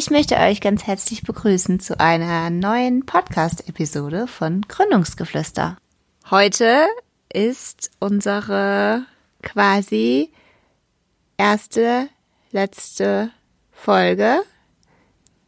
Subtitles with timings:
[0.00, 5.76] Ich möchte euch ganz herzlich begrüßen zu einer neuen Podcast-Episode von Gründungsgeflüster.
[6.30, 6.86] Heute
[7.30, 9.04] ist unsere
[9.42, 10.30] quasi
[11.36, 12.08] erste,
[12.50, 13.30] letzte
[13.72, 14.40] Folge.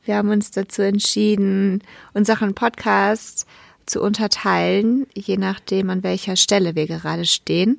[0.04, 1.82] Wir haben uns dazu entschieden,
[2.12, 3.46] unseren Podcast
[3.86, 7.78] zu unterteilen, je nachdem, an welcher Stelle wir gerade stehen.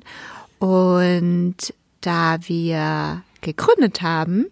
[0.58, 4.46] Und da wir gegründet haben,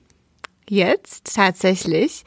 [0.72, 2.24] jetzt tatsächlich,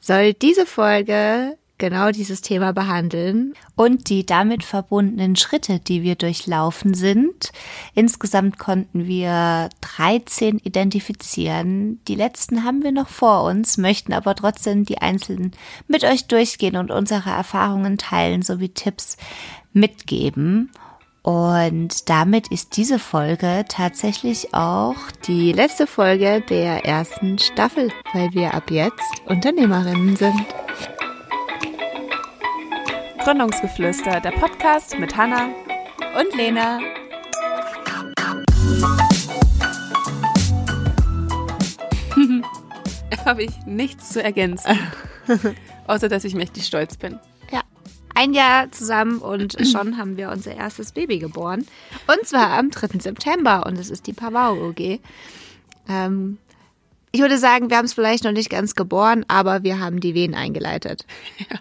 [0.00, 6.92] soll diese Folge genau dieses Thema behandeln und die damit verbundenen Schritte, die wir durchlaufen
[6.92, 7.52] sind.
[7.94, 12.00] Insgesamt konnten wir 13 identifizieren.
[12.06, 15.52] Die letzten haben wir noch vor uns, möchten aber trotzdem die einzelnen
[15.88, 19.16] mit euch durchgehen und unsere Erfahrungen teilen sowie Tipps
[19.72, 20.70] mitgeben.
[21.30, 24.96] Und damit ist diese Folge tatsächlich auch
[25.28, 30.44] die letzte Folge der ersten Staffel, weil wir ab jetzt Unternehmerinnen sind.
[33.22, 35.50] Gründungsgeflüster, der Podcast mit Hanna
[36.18, 36.80] und Lena.
[43.24, 44.76] Habe ich nichts zu ergänzen,
[45.86, 47.20] außer dass ich mächtig stolz bin.
[48.20, 51.66] Ein Jahr zusammen und schon haben wir unser erstes Baby geboren.
[52.06, 53.00] Und zwar am 3.
[53.00, 55.00] September und es ist die Pavau OG.
[55.88, 56.36] Ähm,
[57.12, 60.14] ich würde sagen, wir haben es vielleicht noch nicht ganz geboren, aber wir haben die
[60.14, 61.06] Wehen eingeleitet.
[61.38, 61.58] Ja.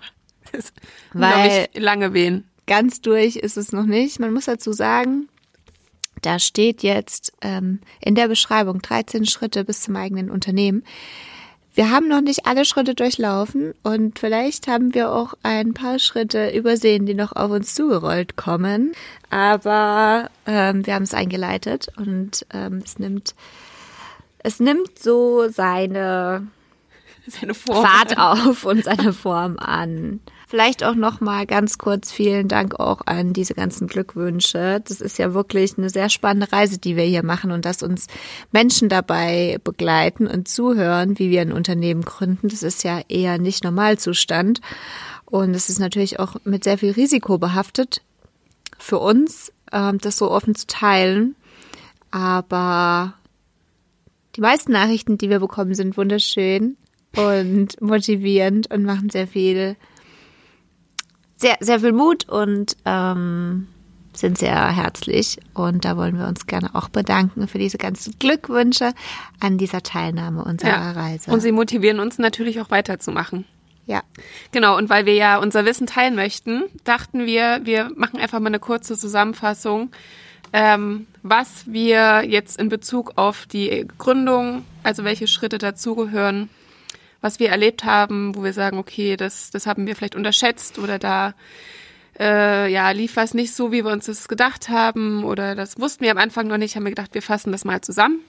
[0.52, 0.74] Das
[1.14, 2.50] Weil ich, lange Wehen.
[2.66, 4.20] Ganz durch ist es noch nicht.
[4.20, 5.30] Man muss dazu sagen,
[6.24, 10.84] da steht jetzt ähm, in der Beschreibung 13 Schritte bis zum eigenen Unternehmen.
[11.76, 16.50] Wir haben noch nicht alle Schritte durchlaufen und vielleicht haben wir auch ein paar Schritte
[16.50, 18.94] übersehen, die noch auf uns zugerollt kommen.
[19.30, 23.36] Aber ähm, wir haben es eingeleitet und ähm, es nimmt
[24.40, 26.48] es nimmt so seine,
[27.28, 30.22] seine Form Fahrt auf und seine Form an.
[30.50, 34.82] Vielleicht auch noch mal ganz kurz vielen Dank auch an diese ganzen Glückwünsche.
[34.84, 38.08] Das ist ja wirklich eine sehr spannende Reise, die wir hier machen und dass uns
[38.52, 42.48] Menschen dabei begleiten und zuhören, wie wir ein Unternehmen gründen.
[42.48, 44.60] Das ist ja eher nicht Normalzustand
[45.26, 48.02] und es ist natürlich auch mit sehr viel Risiko behaftet
[48.80, 51.36] für uns, ähm, das so offen zu teilen.
[52.10, 53.14] Aber
[54.36, 56.76] die meisten Nachrichten, die wir bekommen, sind wunderschön
[57.16, 59.76] und motivierend und machen sehr viel
[61.40, 63.68] sehr, sehr viel Mut und ähm,
[64.14, 65.40] sind sehr herzlich.
[65.54, 68.94] Und da wollen wir uns gerne auch bedanken für diese ganzen Glückwünsche
[69.40, 70.92] an dieser Teilnahme unserer ja.
[70.92, 71.32] Reise.
[71.32, 73.46] Und sie motivieren uns natürlich auch weiterzumachen.
[73.86, 74.04] Ja.
[74.52, 78.48] Genau, und weil wir ja unser Wissen teilen möchten, dachten wir, wir machen einfach mal
[78.48, 79.90] eine kurze Zusammenfassung,
[80.54, 86.50] ähm, was wir jetzt in Bezug auf die Gründung, also welche Schritte dazugehören,
[87.22, 91.00] was wir erlebt haben, wo wir sagen, okay, das, das haben wir vielleicht unterschätzt oder
[91.00, 91.34] da
[92.20, 96.04] äh, ja, lief was nicht so, wie wir uns das gedacht haben oder das wussten
[96.04, 98.20] wir am Anfang noch nicht, haben wir gedacht, wir fassen das mal zusammen.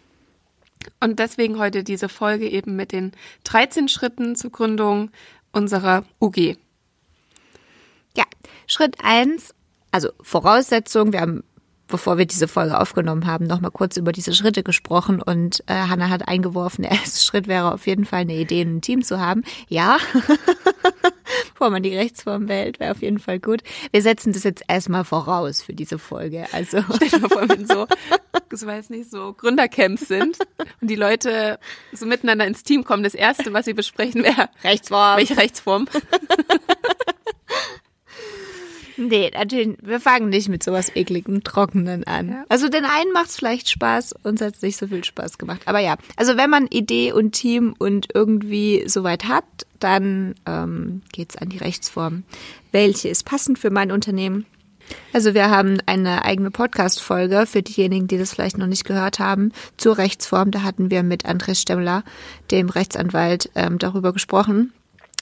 [0.98, 3.12] Und deswegen heute diese Folge eben mit den
[3.44, 5.10] 13 Schritten zur Gründung
[5.52, 6.56] unserer UG.
[8.16, 8.24] Ja,
[8.66, 9.54] Schritt eins,
[9.90, 11.44] also Voraussetzung, wir haben
[11.90, 15.74] bevor wir diese Folge aufgenommen haben, noch mal kurz über diese Schritte gesprochen und äh,
[15.74, 19.20] Hanna hat eingeworfen, der erste Schritt wäre auf jeden Fall eine Idee, ein Team zu
[19.20, 19.42] haben.
[19.68, 19.98] Ja,
[21.52, 23.62] bevor man die Rechtsform wählt, wäre auf jeden Fall gut.
[23.90, 26.46] Wir setzen das jetzt erstmal voraus für diese Folge.
[26.52, 27.86] Also stell dir mal vor, wenn so,
[28.52, 30.38] so weiß nicht, so Gründercamps sind
[30.80, 31.58] und die Leute
[31.92, 33.02] so miteinander ins Team kommen.
[33.02, 35.18] Das erste, was sie besprechen, wäre Rechtsform.
[35.18, 35.86] Welche Rechtsform?
[39.00, 42.28] Nee, natürlich, wir fangen nicht mit sowas ekligem, trockenen an.
[42.28, 42.44] Ja.
[42.50, 45.62] Also den einen macht es vielleicht Spaß, uns hat es nicht so viel Spaß gemacht.
[45.64, 49.44] Aber ja, also wenn man Idee und Team und irgendwie soweit hat,
[49.78, 52.24] dann ähm, geht es an die Rechtsform.
[52.72, 54.44] Welche ist passend für mein Unternehmen?
[55.14, 59.52] Also wir haben eine eigene Podcast-Folge für diejenigen, die das vielleicht noch nicht gehört haben,
[59.78, 60.50] zur Rechtsform.
[60.50, 62.04] Da hatten wir mit Andres Stemmler,
[62.50, 64.74] dem Rechtsanwalt, ähm, darüber gesprochen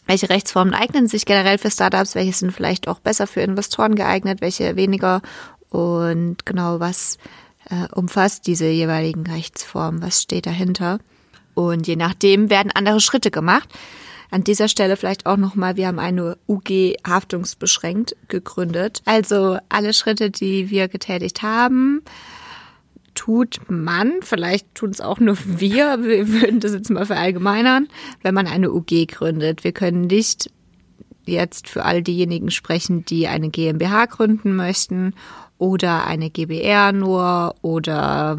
[0.08, 4.40] welche Rechtsformen eignen sich generell für Startups, welche sind vielleicht auch besser für Investoren geeignet,
[4.40, 5.20] welche weniger
[5.68, 7.18] und genau was
[7.68, 10.98] äh, umfasst diese jeweiligen Rechtsformen, was steht dahinter.
[11.54, 13.68] Und je nachdem werden andere Schritte gemacht.
[14.30, 19.02] An dieser Stelle vielleicht auch nochmal, wir haben eine UG haftungsbeschränkt gegründet.
[19.04, 22.02] Also alle Schritte, die wir getätigt haben,
[23.18, 27.88] tut man, vielleicht tun es auch nur wir, wir würden das jetzt mal verallgemeinern,
[28.22, 29.64] wenn man eine UG gründet.
[29.64, 30.52] Wir können nicht
[31.26, 35.14] jetzt für all diejenigen sprechen, die eine GmbH gründen möchten
[35.58, 38.38] oder eine GBR nur oder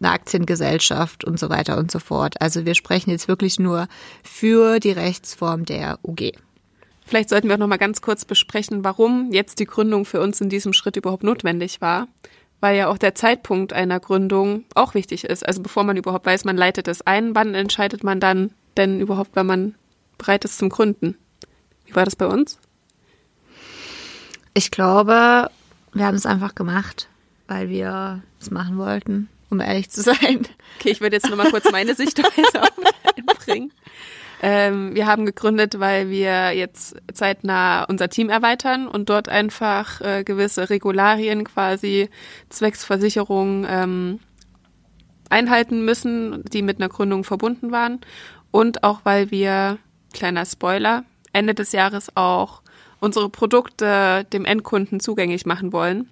[0.00, 2.40] eine Aktiengesellschaft und so weiter und so fort.
[2.40, 3.88] Also wir sprechen jetzt wirklich nur
[4.22, 6.32] für die Rechtsform der UG.
[7.04, 10.40] Vielleicht sollten wir auch noch mal ganz kurz besprechen, warum jetzt die Gründung für uns
[10.40, 12.08] in diesem Schritt überhaupt notwendig war,
[12.60, 15.46] weil ja auch der Zeitpunkt einer Gründung auch wichtig ist.
[15.46, 19.36] Also bevor man überhaupt weiß, man leitet es ein, wann entscheidet man dann denn überhaupt,
[19.36, 19.74] wenn man
[20.18, 21.16] bereit ist zum Gründen?
[21.86, 22.58] Wie war das bei uns?
[24.54, 25.50] Ich glaube,
[25.92, 27.08] wir haben es einfach gemacht,
[27.48, 30.46] weil wir es machen wollten, um ehrlich zu sein.
[30.78, 32.62] Okay, ich würde jetzt noch mal kurz meine Sichtweise
[33.16, 33.72] einbringen.
[34.46, 40.22] Ähm, wir haben gegründet, weil wir jetzt zeitnah unser Team erweitern und dort einfach äh,
[40.22, 42.10] gewisse Regularien quasi
[42.50, 44.20] zwecks Versicherung ähm,
[45.30, 48.02] einhalten müssen, die mit einer Gründung verbunden waren.
[48.50, 49.78] Und auch weil wir,
[50.12, 52.60] kleiner Spoiler, Ende des Jahres auch
[53.00, 56.10] unsere Produkte dem Endkunden zugänglich machen wollen.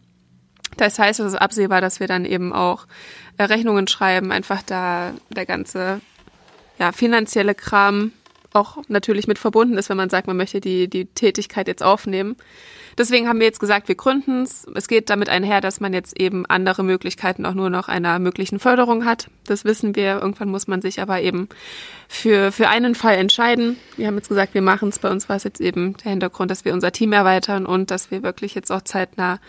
[0.79, 2.87] Das heißt, es ist absehbar, dass wir dann eben auch
[3.37, 6.01] äh, Rechnungen schreiben, einfach da der ganze
[6.79, 8.13] ja, finanzielle Kram
[8.55, 12.37] auch natürlich mit verbunden ist, wenn man sagt, man möchte die, die Tätigkeit jetzt aufnehmen.
[12.99, 14.67] Deswegen haben wir jetzt gesagt, wir gründen es.
[14.75, 18.59] Es geht damit einher, dass man jetzt eben andere Möglichkeiten auch nur noch einer möglichen
[18.59, 19.29] Förderung hat.
[19.45, 20.21] Das wissen wir.
[20.21, 21.49] Irgendwann muss man sich aber eben
[22.09, 23.79] für, für einen Fall entscheiden.
[23.97, 24.99] Wir haben jetzt gesagt, wir machen es.
[24.99, 28.11] Bei uns war es jetzt eben der Hintergrund, dass wir unser Team erweitern und dass
[28.11, 29.41] wir wirklich jetzt auch zeitnah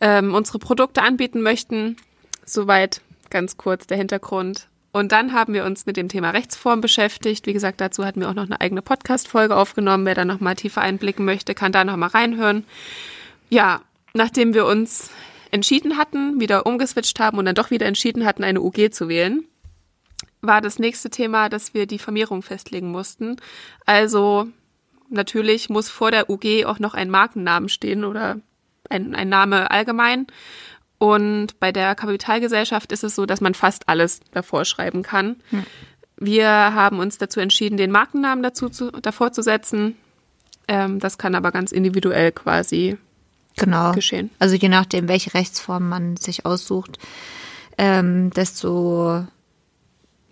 [0.00, 1.96] ähm, unsere Produkte anbieten möchten.
[2.44, 4.68] Soweit ganz kurz der Hintergrund.
[4.94, 7.48] Und dann haben wir uns mit dem Thema Rechtsform beschäftigt.
[7.48, 10.06] Wie gesagt, dazu hatten wir auch noch eine eigene Podcast-Folge aufgenommen.
[10.06, 12.64] Wer da nochmal tiefer einblicken möchte, kann da nochmal reinhören.
[13.50, 13.80] Ja,
[14.12, 15.10] nachdem wir uns
[15.50, 19.42] entschieden hatten, wieder umgeswitcht haben und dann doch wieder entschieden hatten, eine UG zu wählen,
[20.42, 23.34] war das nächste Thema, dass wir die Vermehrung festlegen mussten.
[23.86, 24.46] Also
[25.10, 28.36] natürlich muss vor der UG auch noch ein Markennamen stehen oder
[28.90, 30.28] ein, ein Name allgemein.
[31.04, 35.36] Und bei der Kapitalgesellschaft ist es so, dass man fast alles davor schreiben kann.
[35.50, 35.64] Hm.
[36.16, 39.96] Wir haben uns dazu entschieden, den Markennamen dazu zu, davor zu setzen.
[40.66, 42.96] Ähm, das kann aber ganz individuell quasi
[43.54, 43.92] genau.
[43.92, 44.30] geschehen.
[44.38, 46.98] Also je nachdem, welche Rechtsform man sich aussucht,
[47.76, 49.26] ähm, desto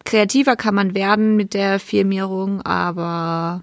[0.07, 3.63] kreativer kann man werden mit der Firmierung, aber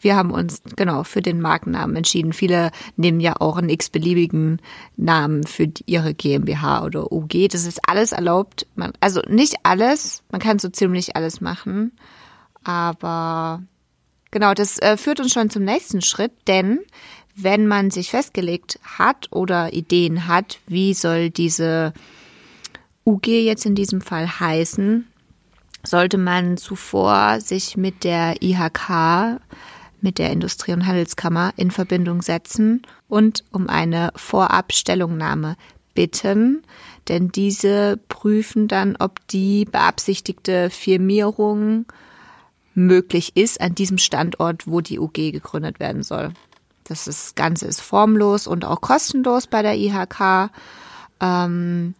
[0.00, 2.32] wir haben uns genau für den Markennamen entschieden.
[2.32, 4.60] Viele nehmen ja auch einen x-beliebigen
[4.96, 7.48] Namen für ihre GmbH oder UG.
[7.50, 8.66] Das ist alles erlaubt.
[8.74, 11.92] Man, also nicht alles, man kann so ziemlich alles machen.
[12.64, 13.62] Aber
[14.30, 16.80] genau, das äh, führt uns schon zum nächsten Schritt, denn
[17.34, 21.92] wenn man sich festgelegt hat oder Ideen hat, wie soll diese
[23.06, 25.06] UG jetzt in diesem Fall heißen,
[25.84, 29.40] sollte man zuvor sich mit der IHK
[30.00, 35.56] mit der Industrie- und Handelskammer in Verbindung setzen und um eine Vorabstellungnahme
[35.94, 36.62] bitten,
[37.08, 41.86] denn diese prüfen dann, ob die beabsichtigte Firmierung
[42.74, 46.32] möglich ist an diesem Standort, wo die UG gegründet werden soll.
[46.84, 50.50] Das, ist, das Ganze ist formlos und auch kostenlos bei der IHK.
[51.20, 51.94] Ähm,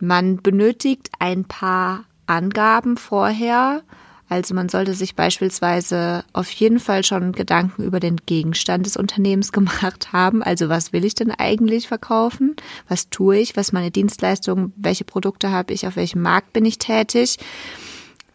[0.00, 3.82] man benötigt ein paar Angaben vorher,
[4.28, 9.52] also man sollte sich beispielsweise auf jeden Fall schon Gedanken über den Gegenstand des Unternehmens
[9.52, 10.42] gemacht haben.
[10.42, 12.56] Also was will ich denn eigentlich verkaufen?
[12.88, 13.56] Was tue ich?
[13.56, 14.72] Was meine Dienstleistungen?
[14.76, 15.86] Welche Produkte habe ich?
[15.86, 17.38] Auf welchem Markt bin ich tätig?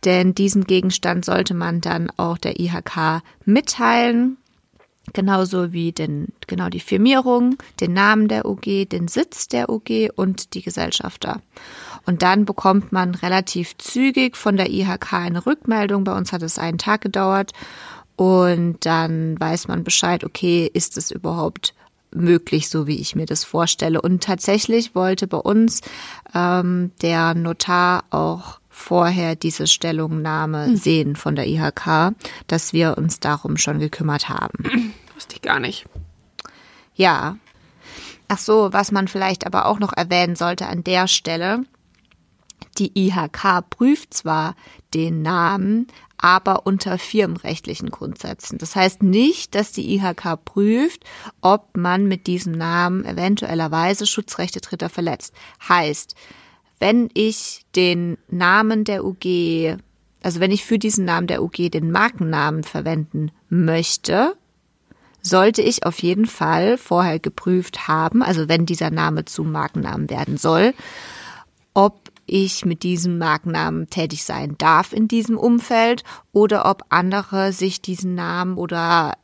[0.06, 4.38] Denn diesen Gegenstand sollte man dann auch der IHK mitteilen.
[5.14, 10.54] Genauso wie den, genau die Firmierung, den Namen der UG, den Sitz der UG und
[10.54, 11.42] die Gesellschafter.
[12.06, 16.04] Und dann bekommt man relativ zügig von der IHK eine Rückmeldung.
[16.04, 17.52] Bei uns hat es einen Tag gedauert.
[18.16, 21.74] Und dann weiß man Bescheid, okay, ist es überhaupt
[22.14, 24.02] möglich, so wie ich mir das vorstelle.
[24.02, 25.82] Und tatsächlich wollte bei uns
[26.36, 30.76] ähm, der Notar auch vorher diese Stellungnahme hm.
[30.76, 32.14] sehen von der IHK,
[32.48, 34.94] dass wir uns darum schon gekümmert haben.
[35.16, 35.86] Wusste ich gar nicht.
[36.96, 37.38] Ja.
[38.28, 41.64] Ach so, was man vielleicht aber auch noch erwähnen sollte an der Stelle,
[42.82, 44.56] die IHK prüft zwar
[44.94, 48.58] den Namen, aber unter firmenrechtlichen Grundsätzen.
[48.58, 51.04] Das heißt nicht, dass die IHK prüft,
[51.42, 55.34] ob man mit diesem Namen eventuellerweise Schutzrechte Dritter verletzt.
[55.68, 56.16] Heißt,
[56.80, 59.78] wenn ich den Namen der UG,
[60.24, 64.36] also wenn ich für diesen Namen der UG den Markennamen verwenden möchte,
[65.22, 70.38] sollte ich auf jeden Fall vorher geprüft haben, also wenn dieser Name zum Markennamen werden
[70.38, 70.74] soll,
[71.76, 77.82] ob ich mit diesem Markennamen tätig sein darf in diesem Umfeld oder ob andere sich
[77.82, 79.18] diesen Namen oder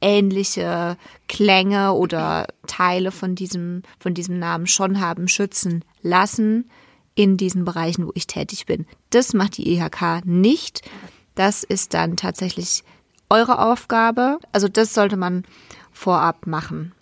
[0.00, 0.96] ähnliche
[1.28, 6.70] Klänge oder Teile von diesem, von diesem Namen schon haben schützen lassen
[7.14, 8.86] in diesen Bereichen, wo ich tätig bin.
[9.10, 10.82] Das macht die IHK nicht.
[11.34, 12.84] Das ist dann tatsächlich
[13.28, 14.38] eure Aufgabe.
[14.52, 15.44] Also das sollte man
[15.92, 16.94] vorab machen.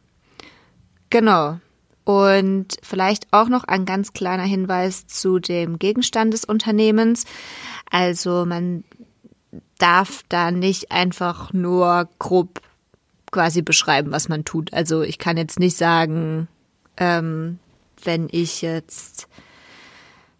[1.10, 1.60] Genau.
[2.04, 7.24] Und vielleicht auch noch ein ganz kleiner Hinweis zu dem Gegenstand des Unternehmens.
[7.90, 8.84] Also man
[9.78, 12.60] darf da nicht einfach nur grob
[13.30, 14.72] quasi beschreiben, was man tut.
[14.72, 16.46] Also ich kann jetzt nicht sagen,
[16.96, 17.58] ähm,
[18.04, 19.28] wenn ich jetzt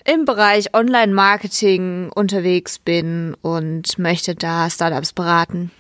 [0.05, 5.71] im Bereich Online-Marketing unterwegs bin und möchte da Startups beraten,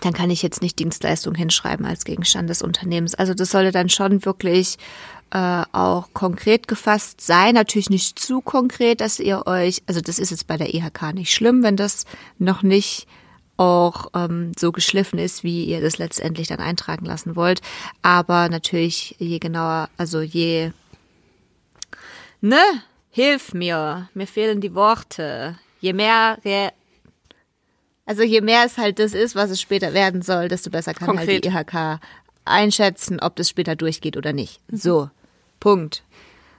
[0.00, 3.14] dann kann ich jetzt nicht Dienstleistung hinschreiben als Gegenstand des Unternehmens.
[3.14, 4.78] Also das sollte dann schon wirklich
[5.30, 7.54] äh, auch konkret gefasst sein.
[7.54, 11.32] Natürlich nicht zu konkret, dass ihr euch, also das ist jetzt bei der IHK nicht
[11.32, 12.04] schlimm, wenn das
[12.38, 13.06] noch nicht
[13.56, 17.62] auch ähm, so geschliffen ist, wie ihr das letztendlich dann eintragen lassen wollt.
[18.02, 20.72] Aber natürlich, je genauer, also je,
[22.40, 22.60] ne,
[23.10, 25.58] hilf mir, mir fehlen die Worte.
[25.80, 26.38] Je mehr
[28.06, 31.08] also je mehr es halt das ist, was es später werden soll, desto besser kann
[31.08, 31.44] Konkret.
[31.44, 32.00] halt die IHK
[32.44, 34.60] einschätzen, ob das später durchgeht oder nicht.
[34.70, 34.76] Mhm.
[34.76, 35.10] So,
[35.60, 36.02] Punkt.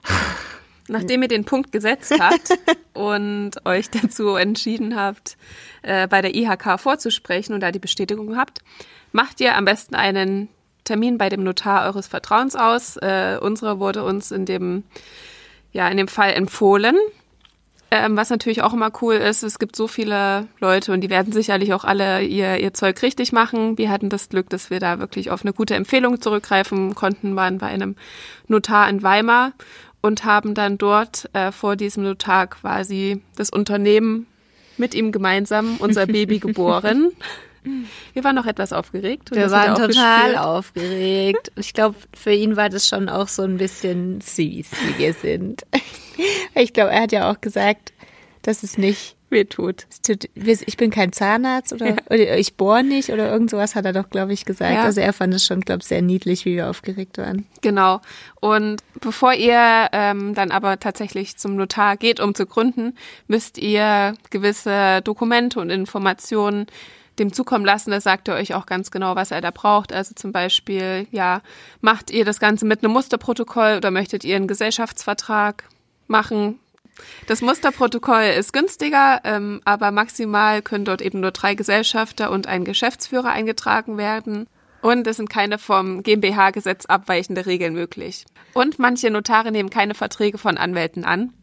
[0.89, 2.57] Nachdem ihr den Punkt gesetzt habt
[2.93, 5.37] und euch dazu entschieden habt,
[5.81, 8.59] äh, bei der IHK vorzusprechen und da die Bestätigung habt,
[9.11, 10.49] macht ihr am besten einen
[10.85, 12.95] Termin bei dem Notar eures Vertrauens aus.
[12.97, 14.83] Äh, unsere wurde uns in dem,
[15.73, 16.95] ja, in dem Fall empfohlen.
[17.89, 21.31] Ähm, was natürlich auch immer cool ist, es gibt so viele Leute und die werden
[21.31, 23.77] sicherlich auch alle ihr, ihr Zeug richtig machen.
[23.77, 27.59] Wir hatten das Glück, dass wir da wirklich auf eine gute Empfehlung zurückgreifen konnten, waren
[27.59, 27.95] bei einem
[28.47, 29.53] Notar in Weimar
[30.01, 34.27] und haben dann dort äh, vor diesem Notar quasi das Unternehmen
[34.77, 37.11] mit ihm gemeinsam unser Baby geboren.
[38.13, 39.31] Wir waren noch etwas aufgeregt.
[39.31, 40.37] wir waren total gespürt.
[40.37, 41.51] aufgeregt.
[41.55, 45.63] Ich glaube, für ihn war das schon auch so ein bisschen süß, wie wir sind.
[46.55, 47.93] Ich glaube, er hat ja auch gesagt,
[48.41, 49.87] dass es nicht weh tut.
[50.35, 51.95] Ich bin kein Zahnarzt oder, ja.
[52.09, 54.73] oder ich bohre nicht oder irgend sowas hat er doch, glaube ich, gesagt.
[54.73, 54.83] Ja.
[54.83, 57.45] Also er fand es schon, glaube ich, sehr niedlich, wie wir aufgeregt waren.
[57.61, 58.01] Genau.
[58.39, 62.95] Und bevor ihr ähm, dann aber tatsächlich zum Notar geht, um zu gründen,
[63.27, 66.67] müsst ihr gewisse Dokumente und Informationen
[67.19, 67.91] dem zukommen lassen.
[67.91, 69.93] Da sagt er euch auch ganz genau, was er da braucht.
[69.93, 71.41] Also zum Beispiel, ja,
[71.81, 75.63] macht ihr das Ganze mit einem Musterprotokoll oder möchtet ihr einen Gesellschaftsvertrag
[76.07, 76.59] machen?
[77.27, 82.65] Das Musterprotokoll ist günstiger, ähm, aber maximal können dort eben nur drei Gesellschafter und ein
[82.65, 84.47] Geschäftsführer eingetragen werden.
[84.81, 88.25] Und es sind keine vom GmbH-Gesetz abweichende Regeln möglich.
[88.53, 91.33] Und manche Notare nehmen keine Verträge von Anwälten an.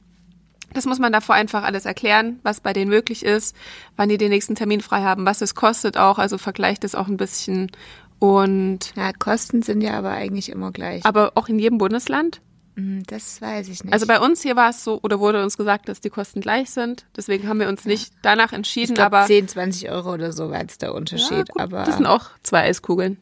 [0.75, 3.57] Das muss man davor einfach alles erklären, was bei denen möglich ist,
[3.97, 6.19] wann die den nächsten Termin frei haben, was es kostet auch.
[6.19, 7.71] Also vergleicht es auch ein bisschen.
[8.19, 11.05] Und ja, Kosten sind ja aber eigentlich immer gleich.
[11.07, 12.41] Aber auch in jedem Bundesland?
[12.77, 13.93] Hm, das weiß ich nicht.
[13.93, 16.71] Also bei uns hier war es so, oder wurde uns gesagt, dass die Kosten gleich
[16.71, 17.07] sind.
[17.17, 18.93] Deswegen haben wir uns nicht danach entschieden.
[18.93, 21.49] Ich glaub, aber 10, 20 Euro oder so war jetzt der Unterschied.
[21.57, 23.19] Ja, aber das sind auch zwei Eiskugeln.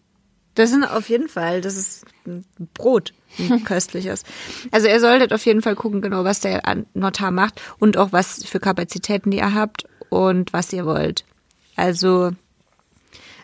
[0.54, 2.44] Das sind auf jeden Fall, das ist ein
[2.74, 4.24] Brot, ein köstliches.
[4.70, 6.62] Also ihr solltet auf jeden Fall gucken, genau, was der
[6.94, 11.24] Notar macht und auch was für Kapazitäten ihr habt und was ihr wollt.
[11.74, 12.32] Also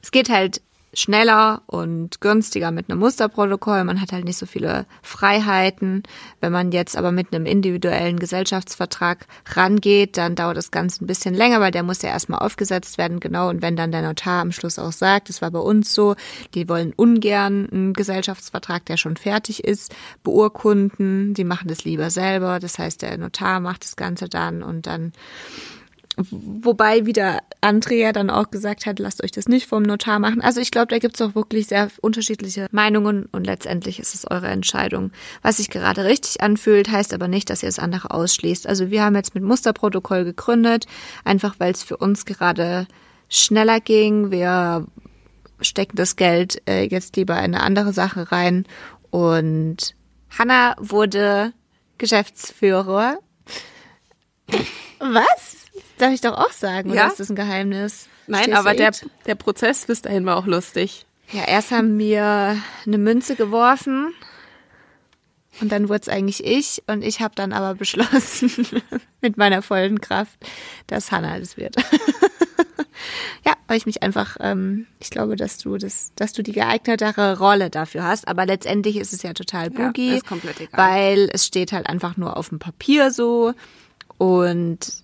[0.02, 0.60] es geht halt
[0.94, 3.84] schneller und günstiger mit einem Musterprotokoll.
[3.84, 6.02] Man hat halt nicht so viele Freiheiten.
[6.40, 11.34] Wenn man jetzt aber mit einem individuellen Gesellschaftsvertrag rangeht, dann dauert das Ganze ein bisschen
[11.34, 13.48] länger, weil der muss ja erstmal aufgesetzt werden, genau.
[13.48, 16.16] Und wenn dann der Notar am Schluss auch sagt, das war bei uns so,
[16.54, 21.34] die wollen ungern einen Gesellschaftsvertrag, der schon fertig ist, beurkunden.
[21.34, 22.58] Die machen das lieber selber.
[22.60, 25.12] Das heißt, der Notar macht das Ganze dann und dann
[26.18, 30.40] Wobei wieder Andrea dann auch gesagt hat, lasst euch das nicht vom Notar machen.
[30.40, 34.28] Also ich glaube, da gibt es auch wirklich sehr unterschiedliche Meinungen und letztendlich ist es
[34.28, 35.12] eure Entscheidung.
[35.42, 38.66] Was sich gerade richtig anfühlt, heißt aber nicht, dass ihr das andere ausschließt.
[38.66, 40.86] Also wir haben jetzt mit Musterprotokoll gegründet,
[41.24, 42.88] einfach weil es für uns gerade
[43.28, 44.32] schneller ging.
[44.32, 44.86] Wir
[45.60, 48.66] stecken das Geld äh, jetzt lieber in eine andere Sache rein
[49.10, 49.94] und
[50.36, 51.52] Hanna wurde
[51.96, 53.18] Geschäftsführer.
[54.98, 55.57] Was?
[55.98, 57.02] Darf ich doch auch sagen, ja?
[57.02, 58.08] oder ist das ein Geheimnis?
[58.26, 58.92] Nein, aber der,
[59.26, 61.06] der Prozess bis dahin war auch lustig.
[61.32, 62.56] Ja, erst haben wir
[62.86, 64.14] eine Münze geworfen
[65.60, 68.50] und dann wurde es eigentlich ich und ich habe dann aber beschlossen
[69.20, 70.38] mit meiner vollen Kraft,
[70.86, 71.76] dass Hannah das wird.
[73.46, 77.38] ja, weil ich mich einfach, ähm, ich glaube, dass du das, dass du die geeignetere
[77.38, 78.28] Rolle dafür hast.
[78.28, 82.50] Aber letztendlich ist es ja total boogie, ja, weil es steht halt einfach nur auf
[82.50, 83.52] dem Papier so
[84.16, 85.02] und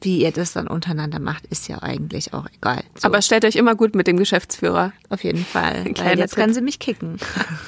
[0.00, 2.82] wie ihr das dann untereinander macht, ist ja eigentlich auch egal.
[2.98, 3.06] So.
[3.06, 4.92] Aber stellt euch immer gut mit dem Geschäftsführer.
[5.08, 5.84] Auf jeden Fall.
[5.96, 6.40] Weil jetzt Tipp.
[6.40, 7.18] kann sie mich kicken.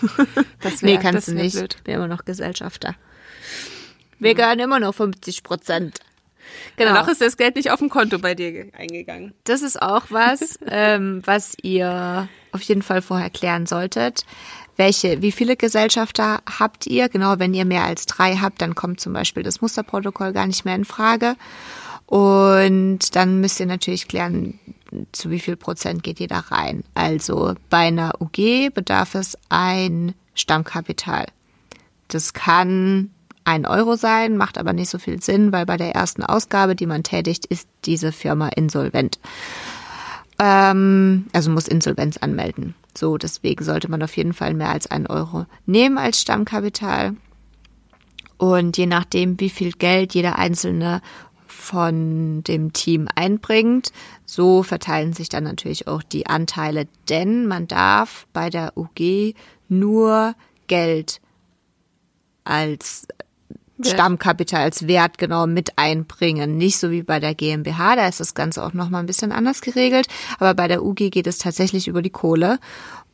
[0.61, 1.57] das wär, nee, kannst du nicht.
[1.57, 1.77] Blöd.
[1.85, 2.95] Bin immer noch Gesellschafter.
[4.19, 6.01] Wir gehören immer noch 50 Prozent.
[6.77, 6.95] Genau.
[6.95, 9.35] Noch ist das Geld nicht auf dem Konto bei dir eingegangen.
[9.45, 14.25] Das ist auch was, ähm, was ihr auf jeden Fall vorher klären solltet.
[14.77, 17.09] Welche, wie viele Gesellschafter habt ihr?
[17.09, 20.65] Genau, wenn ihr mehr als drei habt, dann kommt zum Beispiel das Musterprotokoll gar nicht
[20.65, 21.35] mehr in Frage.
[22.09, 24.59] Und dann müsst ihr natürlich klären,
[25.13, 26.83] zu wie viel Prozent geht ihr da rein.
[26.95, 31.27] Also bei einer UG bedarf es ein Stammkapital.
[32.09, 33.11] Das kann
[33.45, 36.87] ein Euro sein, macht aber nicht so viel Sinn, weil bei der ersten Ausgabe, die
[36.87, 39.19] man tätigt, ist diese Firma insolvent.
[40.39, 42.75] Ähm, also muss Insolvenz anmelden.
[42.97, 47.17] So, deswegen sollte man auf jeden Fall mehr als ein Euro nehmen als Stammkapital.
[48.39, 51.03] Und je nachdem, wie viel Geld jeder Einzelne
[51.59, 53.93] von dem Team einbringt,
[54.25, 59.35] so verteilen sich dann natürlich auch die Anteile, denn man darf bei der UG
[59.69, 60.35] nur
[60.69, 61.21] Geld
[62.45, 63.07] als
[63.81, 66.57] Stammkapital als Wert genau mit einbringen.
[66.57, 69.61] Nicht so wie bei der GmbH, da ist das Ganze auch nochmal ein bisschen anders
[69.61, 70.09] geregelt.
[70.39, 72.59] Aber bei der UG geht es tatsächlich über die Kohle.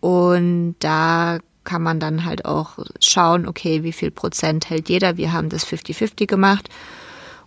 [0.00, 5.16] Und da kann man dann halt auch schauen, okay, wie viel Prozent hält jeder.
[5.18, 6.70] Wir haben das 50-50 gemacht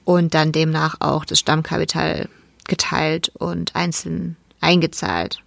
[0.07, 2.29] und dann demnach auch das Stammkapital
[2.65, 5.39] geteilt und einzeln eingezahlt.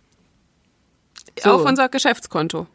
[1.43, 1.53] So.
[1.53, 2.67] Auf unser Geschäftskonto.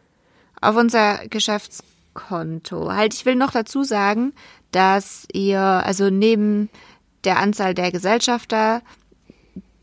[0.62, 2.92] Auf unser Geschäftskonto.
[2.92, 4.34] Halt, ich will noch dazu sagen,
[4.72, 6.72] dass ihr, also neben
[7.24, 8.82] der Anzahl der Gesellschafter,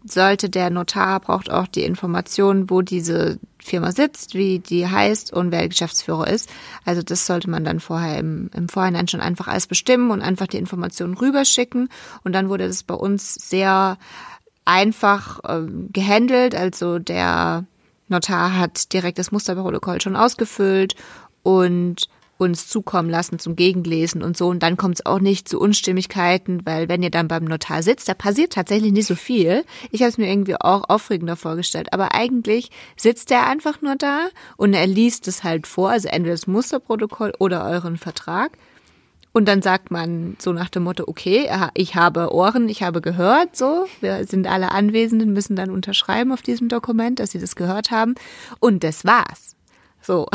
[0.05, 5.53] sollte der Notar braucht auch die Information, wo diese Firma sitzt, wie die heißt und
[5.53, 6.51] wer Geschäftsführer ist.
[6.85, 10.47] Also das sollte man dann vorher im, im Vorhinein schon einfach alles bestimmen und einfach
[10.47, 11.89] die Informationen rüberschicken.
[12.25, 13.99] Und dann wurde das bei uns sehr
[14.65, 16.55] einfach äh, gehandelt.
[16.55, 17.65] Also der
[18.09, 20.97] Notar hat direkt das Musterprotokoll schon ausgefüllt
[21.43, 22.09] und
[22.43, 24.49] uns zukommen lassen zum Gegenlesen und so.
[24.49, 28.09] Und dann kommt es auch nicht zu Unstimmigkeiten, weil wenn ihr dann beim Notar sitzt,
[28.09, 29.65] da passiert tatsächlich nicht so viel.
[29.91, 31.93] Ich habe es mir irgendwie auch aufregender vorgestellt.
[31.93, 36.35] Aber eigentlich sitzt er einfach nur da und er liest es halt vor, also entweder
[36.35, 38.53] das Musterprotokoll oder euren Vertrag.
[39.33, 43.57] Und dann sagt man so nach dem Motto, okay, ich habe Ohren, ich habe gehört,
[43.57, 43.87] so.
[44.01, 48.15] Wir sind alle Anwesenden, müssen dann unterschreiben auf diesem Dokument, dass sie das gehört haben.
[48.61, 49.57] Und das war's.
[50.03, 50.27] So.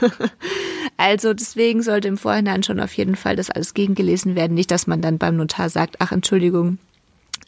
[0.96, 4.54] also deswegen sollte im Vorhinein schon auf jeden Fall das alles gegengelesen werden.
[4.54, 6.78] Nicht, dass man dann beim Notar sagt, ach Entschuldigung,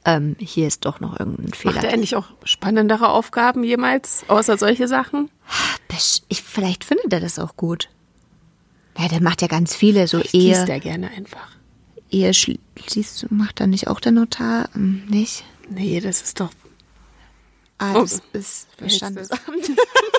[0.04, 1.74] ähm, hier ist doch noch irgendein Fehler.
[1.74, 5.30] Macht er endlich auch spannendere Aufgaben jemals, außer solche Sachen?
[6.28, 7.88] Ich, vielleicht findet er das auch gut.
[8.98, 10.54] Ja, der macht ja ganz viele so Ehe.
[10.54, 11.48] Liest er gerne einfach.
[12.10, 14.68] Ehe schließt, macht er nicht auch der Notar?
[14.72, 15.44] Hm, nicht?
[15.68, 16.50] Nee, das ist doch.
[17.78, 19.40] Ah, das oh, ist Verstandesamt.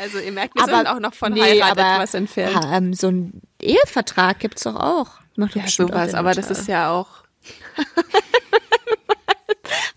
[0.00, 2.64] Also ihr merkt, wir aber, sind auch noch von nee, Heirat aber, etwas entfernt.
[2.72, 5.18] Ähm, so ein Ehevertrag gibt's doch auch.
[5.36, 7.08] Macht ja, sowas, aber das ist ja auch...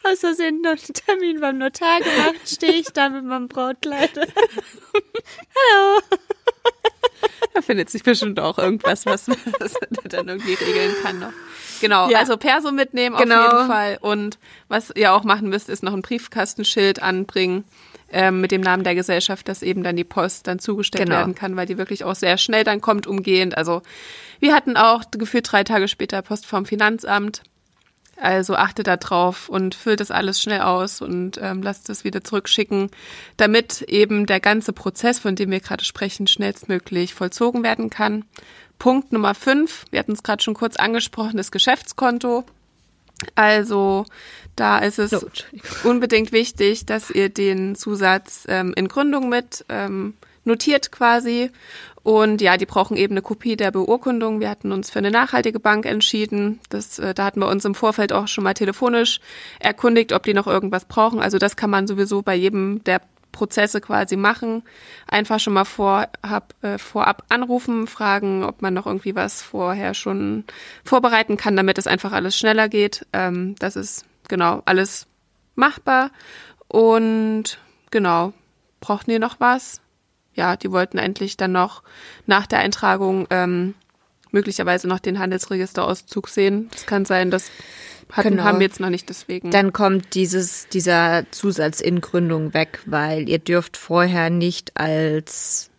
[0.04, 4.12] Aus Versehen noch einen Termin beim Notar gemacht, stehe ich da mit meinem Brautkleid.
[4.18, 6.02] Hallo.
[7.54, 9.38] Da findet sich bestimmt auch irgendwas, was man
[10.06, 11.34] dann irgendwie regeln kann noch.
[11.82, 12.20] Genau, ja.
[12.20, 13.46] also Perso mitnehmen genau.
[13.46, 13.98] auf jeden Fall.
[14.02, 17.66] Und was ihr auch machen müsst, ist noch ein Briefkastenschild anbringen
[18.12, 21.18] ähm, mit dem Namen der Gesellschaft, dass eben dann die Post dann zugestellt genau.
[21.18, 23.58] werden kann, weil die wirklich auch sehr schnell dann kommt, umgehend.
[23.58, 23.82] Also
[24.40, 27.44] wir hatten auch gefühlt drei Tage später Post vom Finanzamt.
[28.18, 32.24] Also achte da drauf und füllt das alles schnell aus und ähm, lasst es wieder
[32.24, 32.92] zurückschicken,
[33.38, 38.26] damit eben der ganze Prozess, von dem wir gerade sprechen, schnellstmöglich vollzogen werden kann.
[38.78, 42.44] Punkt Nummer fünf, wir hatten es gerade schon kurz angesprochen, das Geschäftskonto.
[43.36, 44.06] Also
[44.56, 45.22] da ist es no.
[45.84, 51.52] unbedingt wichtig, dass ihr den Zusatz ähm, in Gründung mit ähm, notiert quasi.
[52.04, 54.40] Und ja, die brauchen eben eine Kopie der Beurkundung.
[54.40, 56.60] Wir hatten uns für eine nachhaltige Bank entschieden.
[56.70, 59.20] Das, äh, da hatten wir uns im Vorfeld auch schon mal telefonisch
[59.60, 61.20] erkundigt, ob die noch irgendwas brauchen.
[61.20, 64.64] Also das kann man sowieso bei jedem der Prozesse quasi machen.
[65.08, 69.94] Einfach schon mal vor, hab, äh, vorab anrufen, fragen, ob man noch irgendwie was vorher
[69.94, 70.44] schon
[70.84, 73.06] vorbereiten kann, damit es einfach alles schneller geht.
[73.14, 75.08] Ähm, das ist genau alles
[75.56, 76.12] machbar.
[76.68, 77.60] Und
[77.92, 78.34] genau,
[78.80, 79.82] brauchten die noch was?
[80.34, 81.84] Ja, die wollten endlich dann noch
[82.26, 83.76] nach der Eintragung ähm,
[84.32, 86.70] möglicherweise noch den Handelsregisterauszug sehen.
[86.74, 87.52] Es kann sein, dass
[88.12, 88.44] hatten, genau.
[88.44, 89.52] haben wir jetzt noch nicht deswegen.
[89.52, 95.70] Dann kommt dieses, dieser Zusatz in Gründung weg, weil ihr dürft vorher nicht als,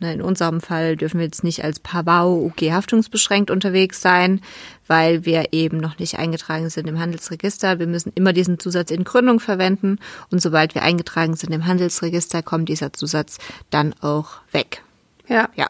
[0.00, 4.40] na, in unserem Fall dürfen wir jetzt nicht als Pavau UG haftungsbeschränkt unterwegs sein,
[4.86, 7.78] weil wir eben noch nicht eingetragen sind im Handelsregister.
[7.78, 9.98] Wir müssen immer diesen Zusatz in Gründung verwenden
[10.30, 13.38] und sobald wir eingetragen sind im Handelsregister, kommt dieser Zusatz
[13.70, 14.82] dann auch weg.
[15.26, 15.48] Ja.
[15.56, 15.66] Ja.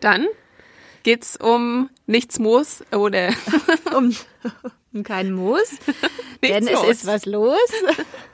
[0.00, 0.26] Dann
[1.02, 3.30] geht's um nichts Moos oder
[3.96, 4.14] um,
[4.92, 5.70] um kein Moos,
[6.42, 6.82] denn los.
[6.84, 7.58] es ist was los.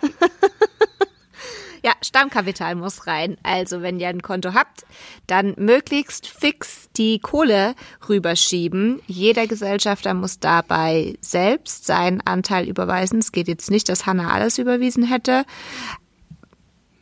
[1.83, 3.37] ja, Stammkapital muss rein.
[3.43, 4.85] Also wenn ihr ein Konto habt,
[5.27, 7.75] dann möglichst fix die Kohle
[8.09, 9.01] rüberschieben.
[9.07, 13.21] Jeder Gesellschafter muss dabei selbst seinen Anteil überweisen.
[13.21, 15.45] Es geht jetzt nicht, dass Hanna alles überwiesen hätte.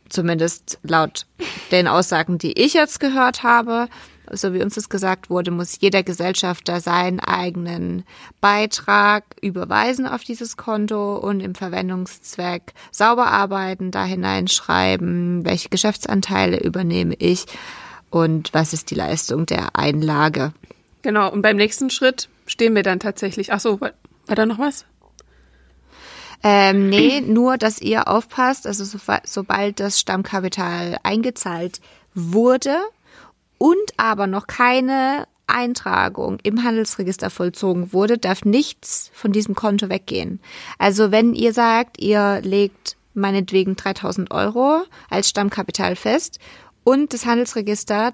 [0.09, 1.25] Zumindest laut
[1.71, 3.89] den Aussagen, die ich jetzt gehört habe
[4.31, 8.03] so wie uns das gesagt wurde, muss jeder Gesellschafter seinen eigenen
[8.41, 17.15] Beitrag überweisen auf dieses Konto und im Verwendungszweck sauber arbeiten, da hineinschreiben, welche Geschäftsanteile übernehme
[17.17, 17.45] ich
[18.09, 20.53] und was ist die Leistung der Einlage.
[21.01, 23.53] Genau, und beim nächsten Schritt stehen wir dann tatsächlich.
[23.53, 23.91] Ach so, war,
[24.25, 24.85] war da noch was?
[26.43, 31.81] Ähm, nee, nur, dass ihr aufpasst, also so, sobald das Stammkapital eingezahlt
[32.13, 32.77] wurde,
[33.57, 40.41] und aber noch keine Eintragung im Handelsregister vollzogen wurde, darf nichts von diesem Konto weggehen.
[40.77, 46.39] Also wenn ihr sagt, ihr legt meinetwegen 3000 Euro als Stammkapital fest
[46.83, 48.13] und das Handelsregister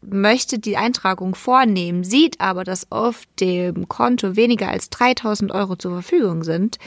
[0.00, 5.92] möchte die Eintragung vornehmen, sieht aber, dass auf dem Konto weniger als 3000 Euro zur
[5.92, 6.78] Verfügung sind,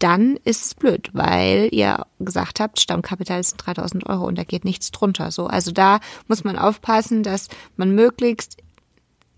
[0.00, 4.64] dann ist es blöd, weil ihr gesagt habt, Stammkapital sind 3000 Euro und da geht
[4.64, 5.30] nichts drunter.
[5.30, 8.56] So, also da muss man aufpassen, dass man möglichst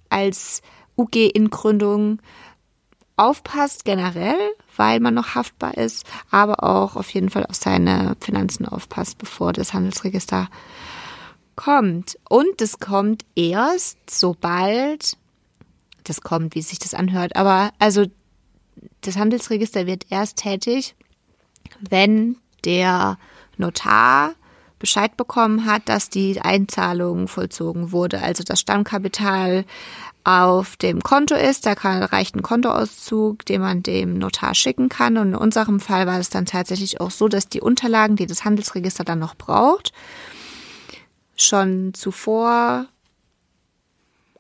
[0.09, 0.63] als
[0.97, 2.21] UG in Gründung
[3.17, 4.39] aufpasst generell,
[4.77, 9.53] weil man noch haftbar ist, aber auch auf jeden Fall auf seine Finanzen aufpasst, bevor
[9.53, 10.49] das Handelsregister
[11.57, 12.19] kommt.
[12.29, 15.17] Und es kommt erst, sobald
[16.05, 17.37] das kommt, wie sich das anhört.
[17.37, 18.07] Aber also
[19.03, 20.95] das Handelsregister wird erst tätig,
[21.81, 23.19] wenn der
[23.57, 24.35] Notar
[24.79, 29.65] Bescheid bekommen hat, dass die Einzahlung vollzogen wurde, also das Stammkapital
[30.25, 31.67] auf dem Konto ist.
[31.67, 35.19] Da kann, reicht ein Kontoauszug, den man dem Notar schicken kann.
[35.19, 38.45] Und in unserem Fall war es dann tatsächlich auch so, dass die Unterlagen, die das
[38.45, 39.93] Handelsregister dann noch braucht,
[41.37, 42.87] schon zuvor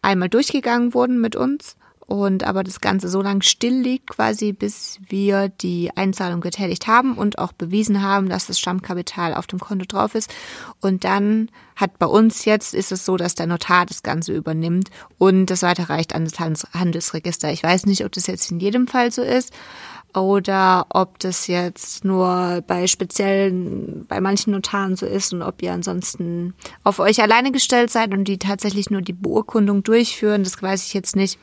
[0.02, 4.98] einmal durchgegangen wurden mit uns und aber das Ganze so lange still liegt quasi, bis
[5.08, 9.84] wir die Einzahlung getätigt haben und auch bewiesen haben, dass das Stammkapital auf dem Konto
[9.86, 10.32] drauf ist.
[10.80, 14.90] Und dann hat bei uns jetzt ist es so, dass der Notar das Ganze übernimmt
[15.18, 17.52] und das weiterreicht an das Handelsregister.
[17.52, 19.52] Ich weiß nicht, ob das jetzt in jedem Fall so ist
[20.14, 25.72] oder ob das jetzt nur bei speziellen, bei manchen Notaren so ist und ob ihr
[25.72, 30.84] ansonsten auf euch alleine gestellt seid und die tatsächlich nur die Beurkundung durchführen, das weiß
[30.86, 31.38] ich jetzt nicht.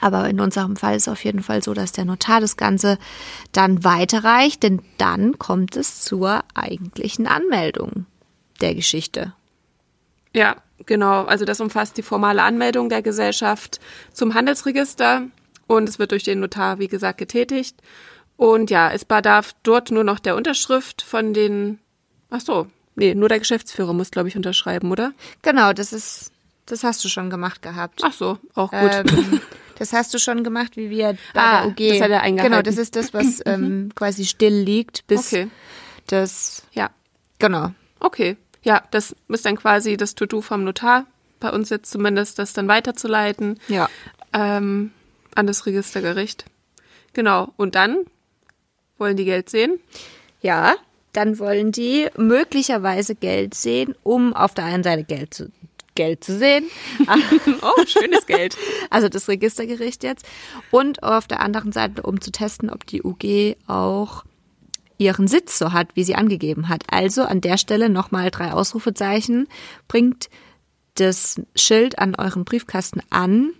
[0.00, 2.98] Aber in unserem Fall ist es auf jeden Fall so, dass der Notar das Ganze
[3.52, 8.06] dann weiterreicht, denn dann kommt es zur eigentlichen Anmeldung
[8.60, 9.34] der Geschichte.
[10.34, 11.24] Ja, genau.
[11.24, 13.80] Also das umfasst die formale Anmeldung der Gesellschaft
[14.12, 15.24] zum Handelsregister
[15.66, 17.76] und es wird durch den Notar, wie gesagt, getätigt.
[18.36, 21.78] Und ja, es bedarf dort nur noch der Unterschrift von den,
[22.30, 25.12] ach so, nee, nur der Geschäftsführer muss, glaube ich, unterschreiben, oder?
[25.42, 26.32] Genau, das ist,
[26.66, 28.00] das hast du schon gemacht gehabt.
[28.02, 28.90] Ach so, auch gut.
[28.92, 29.40] Ähm,
[29.82, 31.88] Das hast du schon gemacht, wie wir bei ah, der UG.
[31.94, 32.52] Das hat er eingehalten.
[32.52, 35.48] Genau, das ist das, was ähm, quasi still liegt, bis okay.
[36.06, 36.62] das.
[36.72, 36.90] Ja.
[37.40, 37.72] Genau.
[37.98, 38.36] Okay.
[38.62, 41.06] Ja, das ist dann quasi das To-Do vom Notar.
[41.40, 43.58] Bei uns jetzt zumindest, das dann weiterzuleiten.
[43.66, 43.88] Ja.
[44.32, 44.92] Ähm,
[45.34, 46.44] an das Registergericht.
[47.12, 47.52] Genau.
[47.56, 48.04] Und dann
[48.98, 49.80] wollen die Geld sehen?
[50.42, 50.76] Ja,
[51.12, 55.50] dann wollen die möglicherweise Geld sehen, um auf der einen Seite Geld zu
[55.94, 56.64] Geld zu sehen.
[57.62, 58.56] oh, schönes Geld.
[58.90, 60.24] Also das Registergericht jetzt.
[60.70, 64.24] Und auf der anderen Seite, um zu testen, ob die UG auch
[64.98, 66.84] ihren Sitz so hat, wie sie angegeben hat.
[66.90, 69.48] Also an der Stelle nochmal drei Ausrufezeichen.
[69.88, 70.30] Bringt
[70.94, 73.52] das Schild an euren Briefkasten an.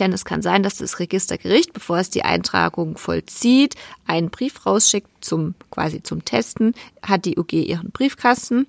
[0.00, 5.08] Denn es kann sein, dass das Registergericht, bevor es die Eintragung vollzieht, einen Brief rausschickt
[5.20, 8.66] zum, quasi zum Testen, hat die UG ihren Briefkasten.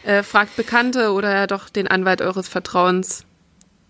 [0.05, 3.25] äh, fragt Bekannte oder doch den Anwalt eures Vertrauens.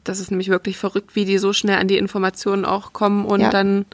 [0.04, 3.40] Das ist nämlich wirklich verrückt, wie die so schnell an die Informationen auch kommen und
[3.40, 3.50] ja.
[3.50, 3.86] dann,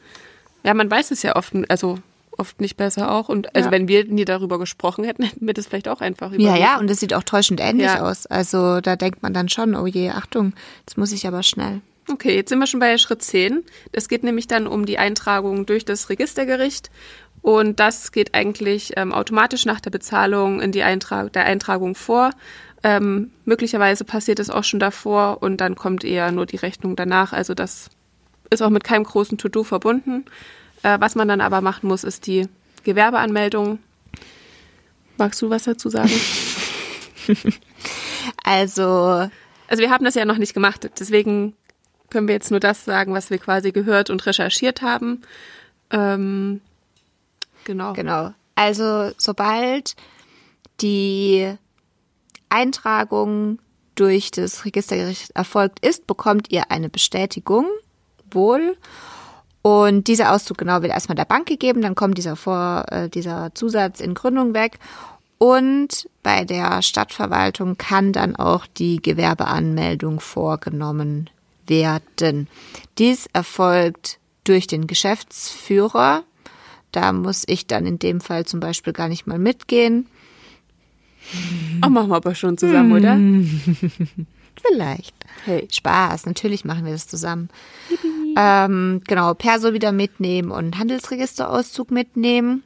[0.63, 1.99] ja, man weiß es ja oft, also
[2.37, 3.29] oft nicht besser auch.
[3.29, 3.71] Und also ja.
[3.71, 6.41] wenn wir nie darüber gesprochen hätten, hätten wir das vielleicht auch einfach über.
[6.41, 8.01] Ja, ja, und es sieht auch täuschend ähnlich ja.
[8.01, 8.25] aus.
[8.25, 11.81] Also da denkt man dann schon, oh je, Achtung, jetzt muss ich aber schnell.
[12.09, 13.63] Okay, jetzt sind wir schon bei Schritt 10.
[13.91, 16.89] Das geht nämlich dann um die Eintragung durch das Registergericht.
[17.41, 22.31] Und das geht eigentlich ähm, automatisch nach der Bezahlung in die Eintrag der Eintragung vor.
[22.83, 27.33] Ähm, möglicherweise passiert es auch schon davor und dann kommt eher nur die Rechnung danach.
[27.33, 27.89] Also das
[28.49, 30.25] ist auch mit keinem großen To-Do verbunden.
[30.83, 32.47] Äh, was man dann aber machen muss, ist die
[32.83, 33.79] Gewerbeanmeldung.
[35.17, 36.11] Magst du was dazu sagen?
[38.43, 39.29] also.
[39.69, 41.53] Also wir haben das ja noch nicht gemacht, deswegen
[42.09, 45.21] können wir jetzt nur das sagen, was wir quasi gehört und recherchiert haben.
[45.89, 46.61] Ähm,
[47.65, 47.91] genau.
[47.91, 48.33] Genau.
[48.55, 49.95] Also sobald
[50.79, 51.53] die
[52.49, 53.59] Eintragung
[53.95, 57.67] durch das Registergericht erfolgt ist, bekommt ihr eine Bestätigung
[58.31, 58.77] wohl
[59.67, 63.53] und dieser Auszug genau wird erstmal der Bank gegeben, dann kommt dieser Vor, äh, dieser
[63.53, 64.79] Zusatz in Gründung weg.
[65.39, 71.29] Und bei der Stadtverwaltung kann dann auch die Gewerbeanmeldung vorgenommen
[71.67, 72.47] werden.
[72.97, 76.23] Dies erfolgt durch den Geschäftsführer.
[76.93, 80.07] Da muss ich dann in dem Fall zum Beispiel gar nicht mal mitgehen.
[81.85, 83.17] Oh, machen wir aber schon zusammen, oder?
[84.65, 85.13] Vielleicht.
[85.43, 85.67] Hey.
[85.69, 87.49] Spaß, natürlich machen wir das zusammen.
[88.39, 92.61] Ähm, genau, Perso wieder mitnehmen und Handelsregisterauszug mitnehmen.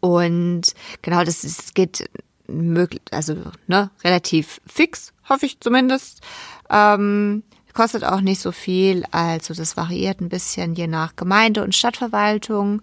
[0.00, 2.10] Und genau, das ist, geht
[2.48, 3.36] möglich, also
[3.68, 6.22] ne, relativ fix, hoffe ich zumindest.
[6.68, 11.76] Ähm, kostet auch nicht so viel, also das variiert ein bisschen je nach Gemeinde und
[11.76, 12.82] Stadtverwaltung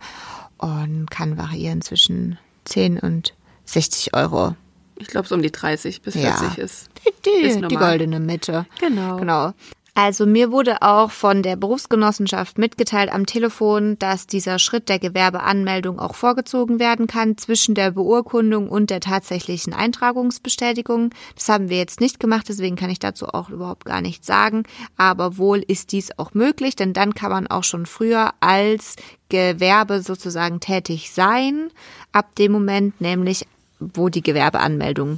[0.58, 3.34] und kann variieren zwischen 10 und
[3.66, 4.56] 60 Euro.
[4.96, 6.64] Ich glaube, so um die 30 bis 40 ja.
[6.64, 6.90] ist.
[7.06, 8.66] Die, die, ist die goldene Mitte.
[8.80, 9.18] Genau.
[9.18, 9.54] Genau.
[9.98, 15.98] Also mir wurde auch von der Berufsgenossenschaft mitgeteilt am Telefon, dass dieser Schritt der Gewerbeanmeldung
[15.98, 21.10] auch vorgezogen werden kann zwischen der Beurkundung und der tatsächlichen Eintragungsbestätigung.
[21.34, 24.66] Das haben wir jetzt nicht gemacht, deswegen kann ich dazu auch überhaupt gar nichts sagen.
[24.98, 28.98] Aber wohl ist dies auch möglich, denn dann kann man auch schon früher als
[29.30, 31.72] Gewerbe sozusagen tätig sein,
[32.12, 33.48] ab dem Moment nämlich,
[33.80, 35.18] wo die Gewerbeanmeldung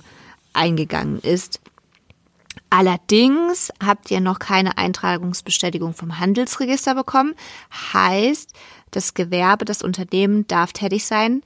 [0.54, 1.60] eingegangen ist.
[2.70, 7.34] Allerdings habt ihr noch keine Eintragungsbestätigung vom Handelsregister bekommen.
[7.94, 8.54] Heißt,
[8.92, 11.42] das Gewerbe, das Unternehmen darf tätig sein,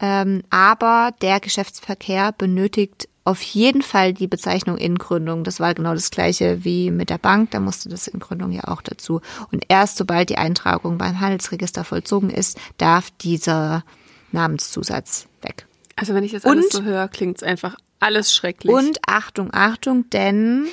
[0.00, 5.44] ähm, aber der Geschäftsverkehr benötigt auf jeden Fall die Bezeichnung Ingründung.
[5.44, 8.82] Das war genau das gleiche wie mit der Bank, da musste das Ingründung ja auch
[8.82, 9.20] dazu.
[9.52, 13.84] Und erst sobald die Eintragung beim Handelsregister vollzogen ist, darf dieser
[14.32, 15.66] Namenszusatz weg.
[15.94, 18.72] Also wenn ich jetzt alles Und, so höre, klingt es einfach alles schrecklich.
[18.72, 20.66] Und Achtung, Achtung, denn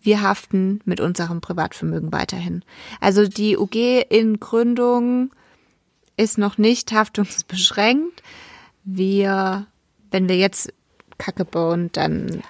[0.00, 2.64] wir haften mit unserem Privatvermögen weiterhin.
[3.00, 5.30] Also die UG in Gründung
[6.16, 8.22] ist noch nicht haftungsbeschränkt.
[8.84, 9.66] Wir,
[10.10, 10.72] wenn wir jetzt
[11.18, 12.42] Kacke bauen, dann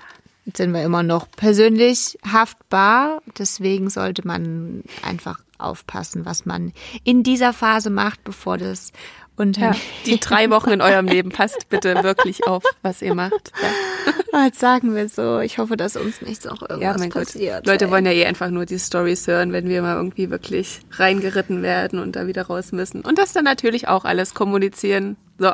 [0.55, 3.23] sind wir immer noch persönlich haftbar.
[3.39, 6.73] Deswegen sollte man einfach aufpassen, was man
[7.05, 8.93] in dieser Phase macht, bevor das
[9.37, 9.73] und ja,
[10.07, 13.53] die drei Wochen in eurem Leben passt bitte wirklich auf, was ihr macht.
[13.63, 14.45] Ja.
[14.45, 15.41] Jetzt sagen wir so.
[15.41, 17.65] Ich hoffe, dass uns nichts auch irgendwas ja, mein passiert.
[17.65, 17.67] Gott.
[17.67, 21.63] Leute wollen ja eh einfach nur die Stories hören, wenn wir mal irgendwie wirklich reingeritten
[21.63, 23.01] werden und da wieder raus müssen.
[23.01, 25.17] Und das dann natürlich auch alles kommunizieren.
[25.39, 25.53] So,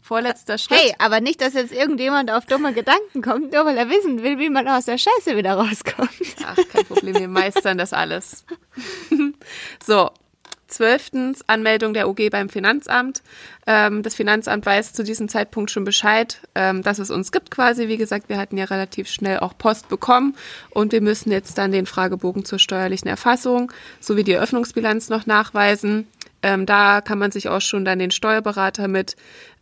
[0.00, 0.78] vorletzter Schritt.
[0.78, 4.38] Hey, aber nicht, dass jetzt irgendjemand auf dumme Gedanken kommt, nur weil er wissen will,
[4.38, 6.10] wie man aus der Scheiße wieder rauskommt.
[6.44, 8.44] Ach, kein Problem, wir meistern das alles.
[9.84, 10.10] so,
[10.70, 13.22] Zwölftens Anmeldung der OG beim Finanzamt.
[13.66, 17.88] Ähm, das Finanzamt weiß zu diesem Zeitpunkt schon Bescheid, ähm, dass es uns gibt quasi.
[17.88, 20.36] Wie gesagt, wir hatten ja relativ schnell auch Post bekommen
[20.70, 26.06] und wir müssen jetzt dann den Fragebogen zur steuerlichen Erfassung sowie die Eröffnungsbilanz noch nachweisen.
[26.42, 29.16] Ähm, da kann man sich auch schon dann den Steuerberater mit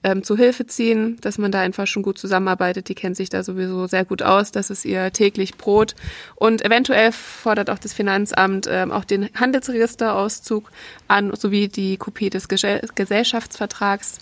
[0.05, 2.89] ähm, zu Hilfe ziehen, dass man da einfach schon gut zusammenarbeitet.
[2.89, 4.53] Die kennt sich da sowieso sehr gut aus.
[4.53, 5.95] Das ist ihr täglich Brot.
[6.37, 10.71] Und eventuell fordert auch das Finanzamt ähm, auch den Handelsregisterauszug
[11.09, 14.19] an, sowie die Kopie des Gesell Gesellschaftsvertrags.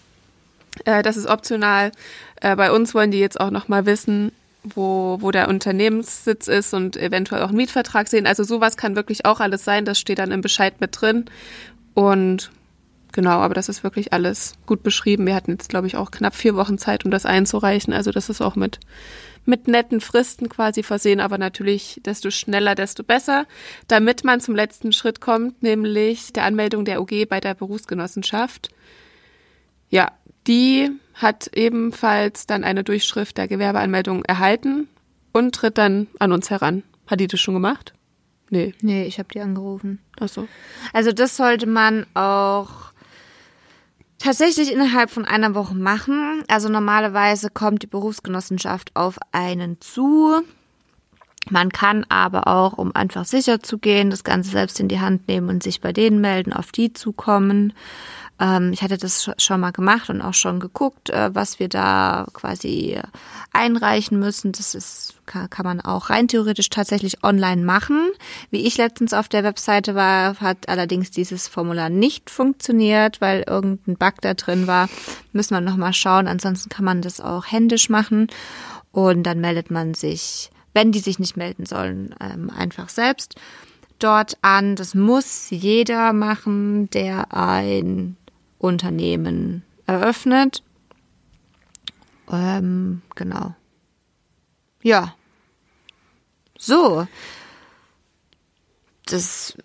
[0.84, 1.92] Äh, das ist optional.
[2.40, 6.96] Äh, bei uns wollen die jetzt auch nochmal wissen, wo, wo der Unternehmenssitz ist und
[6.96, 8.26] eventuell auch einen Mietvertrag sehen.
[8.26, 9.84] Also sowas kann wirklich auch alles sein.
[9.84, 11.26] Das steht dann im Bescheid mit drin.
[11.96, 12.50] Und
[13.12, 15.24] genau, aber das ist wirklich alles gut beschrieben.
[15.24, 17.94] Wir hatten jetzt, glaube ich, auch knapp vier Wochen Zeit, um das einzureichen.
[17.94, 18.80] Also das ist auch mit,
[19.46, 23.46] mit netten Fristen quasi versehen, aber natürlich desto schneller, desto besser,
[23.88, 28.68] damit man zum letzten Schritt kommt, nämlich der Anmeldung der OG bei der Berufsgenossenschaft.
[29.88, 30.12] Ja,
[30.46, 34.86] die hat ebenfalls dann eine Durchschrift der Gewerbeanmeldung erhalten
[35.32, 36.82] und tritt dann an uns heran.
[37.06, 37.95] Hat die das schon gemacht?
[38.50, 38.74] Nee.
[38.80, 39.98] Nee, ich habe die angerufen.
[40.20, 40.48] Ach so.
[40.92, 42.92] Also das sollte man auch
[44.18, 46.42] tatsächlich innerhalb von einer Woche machen.
[46.48, 50.42] Also normalerweise kommt die Berufsgenossenschaft auf einen zu.
[51.48, 55.28] Man kann aber auch, um einfach sicher zu gehen, das Ganze selbst in die Hand
[55.28, 57.72] nehmen und sich bei denen melden, auf die zukommen.
[58.38, 62.26] Ähm, ich hatte das schon mal gemacht und auch schon geguckt, äh, was wir da
[62.32, 63.00] quasi
[63.52, 64.52] einreichen müssen.
[64.52, 68.10] Das ist, kann, kann man auch rein theoretisch tatsächlich online machen.
[68.50, 73.96] Wie ich letztens auf der Webseite war, hat allerdings dieses Formular nicht funktioniert, weil irgendein
[73.96, 74.88] Bug da drin war.
[75.32, 76.28] Müssen wir nochmal schauen.
[76.28, 78.28] Ansonsten kann man das auch händisch machen.
[78.92, 83.36] Und dann meldet man sich, wenn die sich nicht melden sollen, ähm, einfach selbst
[83.98, 84.76] dort an.
[84.76, 88.16] Das muss jeder machen, der ein
[88.58, 90.62] Unternehmen eröffnet.
[92.30, 93.54] Ähm, genau.
[94.82, 95.14] Ja.
[96.58, 97.06] So.
[99.06, 99.56] Das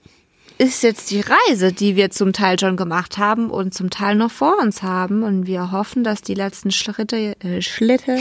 [0.58, 4.30] ist jetzt die Reise, die wir zum Teil schon gemacht haben und zum Teil noch
[4.30, 5.24] vor uns haben.
[5.24, 8.20] Und wir hoffen, dass die letzten Schritte, äh, Schritte,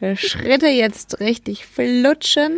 [0.00, 2.52] äh, Schritte jetzt richtig flutschen,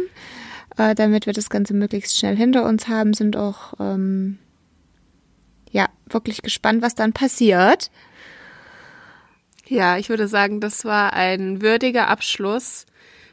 [0.77, 4.39] äh, damit wir das Ganze möglichst schnell hinter uns haben, sind auch ähm,
[5.77, 7.91] ja, wirklich gespannt, was dann passiert.
[9.67, 12.87] Ja, ich würde sagen, das war ein würdiger Abschluss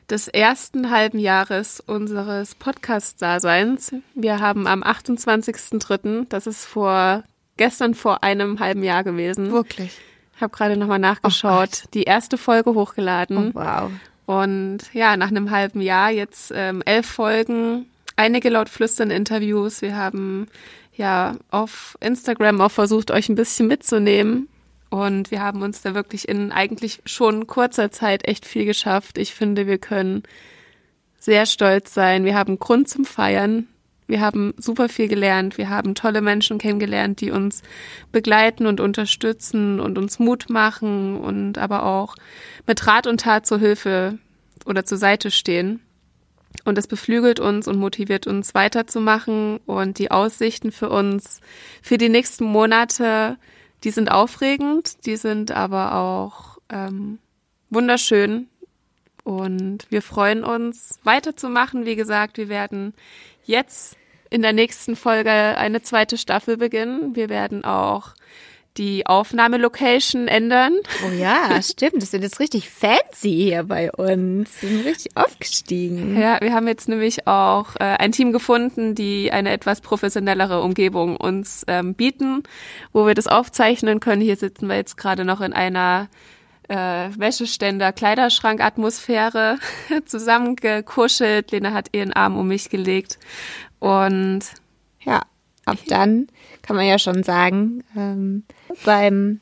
[0.09, 3.93] des ersten halben Jahres unseres Podcast-Daseins.
[4.13, 7.23] Wir haben am 28.03., das ist vor
[7.55, 9.53] gestern vor einem halben Jahr gewesen.
[9.53, 9.97] Wirklich.
[10.35, 13.53] Ich habe gerade nochmal nachgeschaut, oh die erste Folge hochgeladen.
[13.55, 13.91] Oh, wow.
[14.25, 17.85] Und ja, nach einem halben Jahr jetzt ähm, elf Folgen,
[18.17, 19.81] einige laut flüstern Interviews.
[19.81, 20.47] Wir haben
[20.95, 24.47] ja auf Instagram auch versucht, euch ein bisschen mitzunehmen.
[24.89, 29.17] Und wir haben uns da wirklich in eigentlich schon kurzer Zeit echt viel geschafft.
[29.17, 30.23] Ich finde, wir können
[31.19, 32.25] sehr stolz sein.
[32.25, 33.67] Wir haben Grund zum Feiern.
[34.05, 35.57] Wir haben super viel gelernt.
[35.57, 37.63] Wir haben tolle Menschen kennengelernt, die uns
[38.11, 42.15] begleiten und unterstützen und uns Mut machen und aber auch
[42.67, 44.19] mit Rat und Tat zur Hilfe
[44.65, 45.79] oder zur Seite stehen.
[46.65, 49.57] Und es beflügelt uns und motiviert uns weiterzumachen.
[49.65, 51.41] Und die Aussichten für uns
[51.81, 53.37] für die nächsten Monate,
[53.83, 57.19] die sind aufregend, die sind aber auch ähm,
[57.69, 58.47] wunderschön.
[59.23, 61.85] Und wir freuen uns weiterzumachen.
[61.85, 62.93] Wie gesagt, wir werden
[63.45, 63.97] jetzt
[64.29, 67.15] in der nächsten Folge eine zweite Staffel beginnen.
[67.15, 68.13] Wir werden auch
[68.77, 70.73] die Aufnahmelocation ändern.
[71.05, 72.01] Oh ja, stimmt.
[72.01, 74.61] Das wird jetzt richtig fancy hier bei uns.
[74.61, 76.19] Wir sind richtig aufgestiegen.
[76.19, 81.17] Ja, wir haben jetzt nämlich auch äh, ein Team gefunden, die eine etwas professionellere Umgebung
[81.17, 82.43] uns ähm, bieten,
[82.91, 84.21] wo wir das aufzeichnen können.
[84.21, 86.09] Hier sitzen wir jetzt gerade noch in einer
[86.67, 89.57] äh, Wäscheständer, Kleiderschrank-Atmosphäre
[90.05, 91.51] zusammengekuschelt.
[91.51, 93.19] Lena hat ihren Arm um mich gelegt
[93.79, 94.41] und
[95.01, 95.21] ja,
[95.65, 96.27] ab dann
[96.61, 98.43] kann man ja schon sagen, ähm,
[98.85, 99.39] beim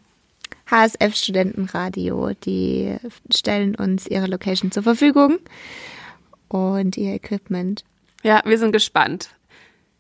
[0.70, 2.96] HSF Studentenradio, die
[3.34, 5.40] stellen uns ihre Location zur Verfügung
[6.48, 7.84] und ihr Equipment.
[8.24, 9.30] Ja, wir sind gespannt.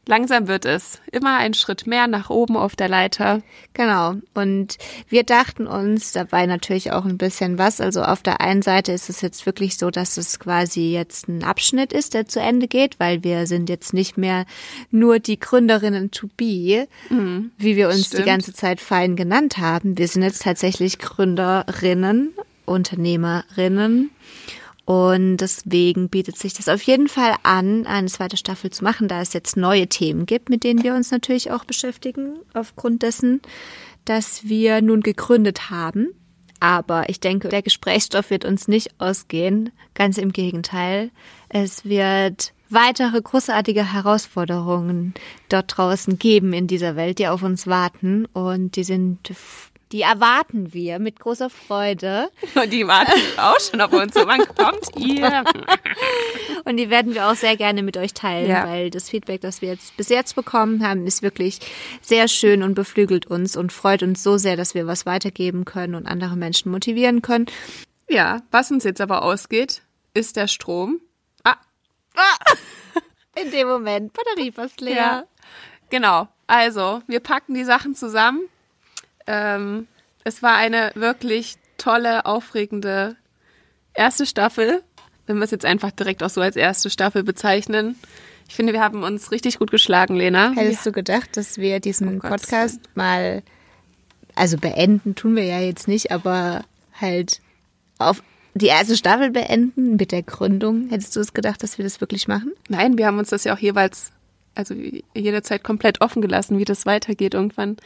[0.07, 0.99] Langsam wird es.
[1.11, 3.43] Immer ein Schritt mehr nach oben auf der Leiter.
[3.73, 4.15] Genau.
[4.33, 7.79] Und wir dachten uns dabei natürlich auch ein bisschen was.
[7.79, 11.43] Also auf der einen Seite ist es jetzt wirklich so, dass es quasi jetzt ein
[11.43, 14.45] Abschnitt ist, der zu Ende geht, weil wir sind jetzt nicht mehr
[14.89, 18.23] nur die Gründerinnen to be, mhm, wie wir uns stimmt.
[18.23, 19.99] die ganze Zeit fein genannt haben.
[19.99, 22.33] Wir sind jetzt tatsächlich Gründerinnen,
[22.65, 24.09] Unternehmerinnen
[24.91, 29.21] und deswegen bietet sich das auf jeden Fall an, eine zweite Staffel zu machen, da
[29.21, 33.41] es jetzt neue Themen gibt, mit denen wir uns natürlich auch beschäftigen, aufgrund dessen,
[34.03, 36.09] dass wir nun gegründet haben.
[36.59, 39.71] Aber ich denke, der Gesprächsstoff wird uns nicht ausgehen.
[39.93, 41.11] Ganz im Gegenteil.
[41.47, 45.13] Es wird weitere großartige Herausforderungen
[45.47, 48.25] dort draußen geben in dieser Welt, die auf uns warten.
[48.33, 49.31] Und die sind,
[49.91, 52.29] die erwarten wir mit großer Freude.
[52.55, 54.13] Und die warten auch schon auf uns.
[54.13, 55.43] So, wann kommt ihr?
[56.65, 58.65] Und die werden wir auch sehr gerne mit euch teilen, Ja.
[58.67, 61.59] weil das Feedback, das wir jetzt bis jetzt bekommen haben, ist wirklich
[62.01, 65.95] sehr schön und beflügelt uns und freut uns so sehr, dass wir was weitergeben können
[65.95, 67.47] und andere Menschen motivieren können.
[68.09, 69.81] Ja, was uns jetzt aber ausgeht,
[70.13, 70.99] ist der Strom.
[71.43, 71.55] Ah,
[73.41, 74.95] In dem Moment, Batterie fast leer.
[74.95, 75.23] Ja,
[75.89, 76.27] genau.
[76.47, 78.41] Also, wir packen die Sachen zusammen.
[79.31, 79.87] Ähm,
[80.25, 83.15] es war eine wirklich tolle, aufregende
[83.93, 84.83] erste Staffel.
[85.25, 87.95] Wenn wir es jetzt einfach direkt auch so als erste Staffel bezeichnen.
[88.49, 90.51] Ich finde, wir haben uns richtig gut geschlagen, Lena.
[90.51, 93.43] Hättest du gedacht, dass wir diesen Gottes Podcast mal,
[94.35, 96.65] also beenden tun wir ja jetzt nicht, aber
[96.99, 97.39] halt
[97.97, 98.21] auf
[98.53, 100.89] die erste Staffel beenden mit der Gründung?
[100.89, 102.51] Hättest du es gedacht, dass wir das wirklich machen?
[102.67, 104.11] Nein, wir haben uns das ja auch jeweils,
[104.55, 104.73] also
[105.15, 107.33] jederzeit komplett offen gelassen, wie das weitergeht.
[107.33, 107.77] Irgendwann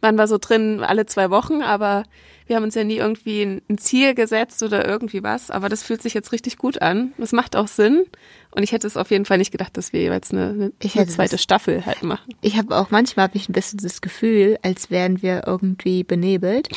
[0.00, 2.04] waren wir so drin alle zwei Wochen, aber
[2.46, 5.50] wir haben uns ja nie irgendwie ein Ziel gesetzt oder irgendwie was.
[5.50, 7.12] Aber das fühlt sich jetzt richtig gut an.
[7.18, 8.04] Das macht auch Sinn.
[8.50, 11.06] Und ich hätte es auf jeden Fall nicht gedacht, dass wir jeweils eine, eine, eine
[11.06, 11.86] zweite das- Machen.
[11.86, 12.34] halt machen.
[12.40, 16.68] Ich habe auch manchmal habe ich ein bisschen das Gefühl, als wären wir irgendwie benebelt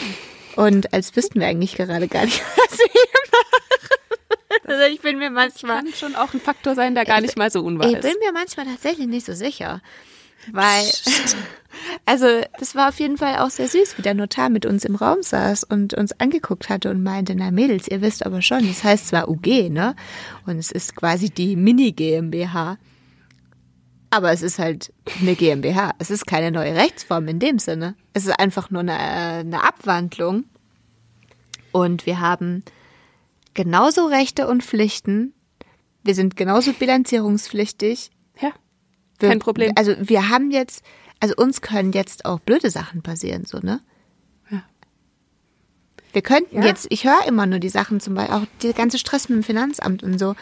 [0.56, 2.88] und als wüssten wir eigentlich gerade gar nicht, was wir.
[4.68, 7.50] Also ich bin mir manchmal, Kann schon auch ein Faktor sein, der gar nicht mal
[7.50, 8.02] so unwahr ich ist.
[8.02, 9.82] bin mir manchmal tatsächlich nicht so sicher,
[10.52, 10.84] weil
[12.06, 12.28] also
[12.60, 15.24] das war auf jeden Fall auch sehr süß, wie der Notar mit uns im Raum
[15.24, 19.08] saß und uns angeguckt hatte und meinte, na Mädels, ihr wisst aber schon, das heißt
[19.08, 19.96] zwar UG, ne?
[20.46, 22.78] Und es ist quasi die Mini GmbH.
[24.10, 25.94] Aber es ist halt eine GmbH.
[26.00, 27.96] Es ist keine neue Rechtsform in dem Sinne.
[28.14, 30.46] Es ist einfach nur eine, äh, eine Abwandlung.
[31.74, 32.64] Und wir haben
[33.58, 35.34] genauso Rechte und Pflichten.
[36.04, 38.12] Wir sind genauso bilanzierungspflichtig.
[38.40, 38.54] Ja,
[39.20, 39.74] Wir, kein Problem.
[39.76, 40.86] Also wir haben jetzt,
[41.20, 43.82] also uns können jetzt auch blöde Sachen passieren, so, ne?
[44.50, 44.64] Ja.
[46.14, 46.68] Wir könnten Ja.
[46.68, 49.44] jetzt, ich höre immer nur die Sachen zum Beispiel, auch der ganze Stress mit dem
[49.44, 50.36] Finanzamt und so.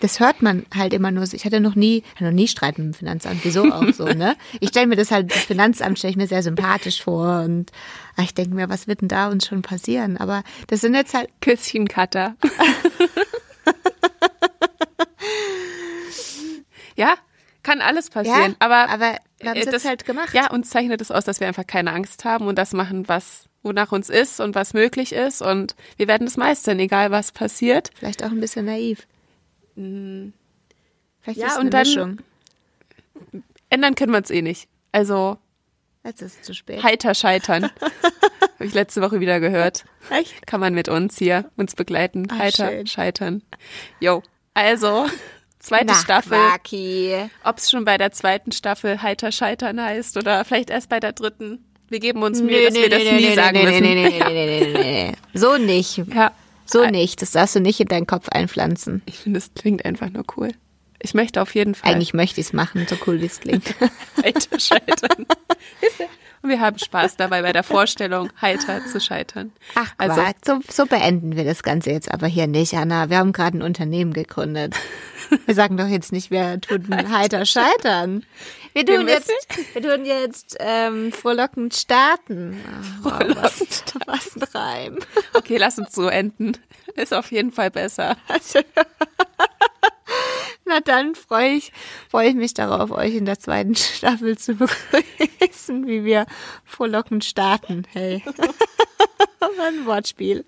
[0.00, 1.36] Das hört man halt immer nur so.
[1.36, 3.44] Ich hatte noch nie, hatte noch nie Streit mit dem Finanzamt.
[3.44, 4.36] Wieso auch so, ne?
[4.60, 7.70] Ich stelle mir das halt, das Finanzamt stelle ich mir sehr sympathisch vor und
[8.16, 10.16] ach, ich denke mir, was wird denn da uns schon passieren?
[10.16, 12.34] Aber das sind jetzt halt, Küsschen, Cutter.
[16.96, 17.14] ja,
[17.62, 18.52] kann alles passieren.
[18.52, 20.32] ja, aber aber wir haben äh, es jetzt halt gemacht.
[20.32, 23.44] Ja, uns zeichnet es aus, dass wir einfach keine Angst haben und das machen, was
[23.62, 27.90] wonach uns ist und was möglich ist und wir werden es meistern, egal was passiert.
[27.94, 29.06] Vielleicht auch ein bisschen naiv.
[31.20, 32.18] Vielleicht Ja, ist es und eine dann- Mischung.
[33.68, 34.68] Ändern können wir uns eh nicht.
[34.92, 35.38] Also
[36.04, 36.82] Jetzt ist es zu spät.
[36.82, 37.64] heiter scheitern.
[38.58, 39.84] Habe ich letzte Woche wieder gehört.
[40.10, 40.46] Echt?
[40.46, 42.26] Kann man mit uns hier uns begleiten.
[42.30, 42.86] Ah, heiter schön.
[42.86, 43.42] scheitern.
[44.00, 44.22] Jo.
[44.54, 45.06] Also,
[45.58, 46.38] zweite Na, Staffel.
[47.44, 51.12] Ob es schon bei der zweiten Staffel heiter scheitern heißt oder vielleicht erst bei der
[51.12, 51.64] dritten.
[51.88, 53.82] Wir geben uns Mühe, dass wir das nie sagen nee, müssen.
[53.82, 55.12] Nee, nee, nee, nee, nee, nee, nee.
[55.38, 55.98] So nicht.
[56.14, 56.32] Ja,
[56.70, 57.20] So nicht.
[57.22, 59.02] Das darfst du nicht in deinen Kopf einpflanzen.
[59.06, 60.52] ich finde, es klingt einfach nur cool.
[61.02, 63.74] Ich möchte auf jeden Fall Eigentlich möchte ich es machen, so cool wie es klingt.
[64.22, 65.26] heiter scheitern.
[66.42, 69.52] Und wir haben Spaß dabei bei der Vorstellung, heiter zu scheitern.
[69.74, 70.22] Ach, also.
[70.44, 73.10] So, so beenden wir das Ganze jetzt aber hier nicht, Anna.
[73.10, 74.74] Wir haben gerade ein Unternehmen gegründet.
[75.46, 78.24] Wir sagen doch jetzt nicht, wir tun heiter scheitern.
[78.72, 79.30] Wir tun Wir jetzt,
[79.74, 82.60] wir tun jetzt ähm, frohlockend starten.
[83.04, 83.60] Ach, wow, was,
[84.06, 84.98] was ein Reim.
[85.34, 86.56] okay, lass uns so enden.
[86.96, 88.16] Ist auf jeden Fall besser.
[90.70, 91.72] Na dann freue ich,
[92.08, 96.26] freue ich mich darauf, euch in der zweiten Staffel zu begrüßen, wie wir
[96.64, 97.82] frohlockend starten.
[97.92, 98.22] Hey.
[99.40, 100.44] ein Wortspiel.